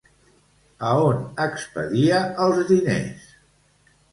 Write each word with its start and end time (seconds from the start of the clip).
A 0.91 0.93
on 1.09 1.19
expedia 1.45 2.23
els 2.47 2.65
diners? 2.73 3.31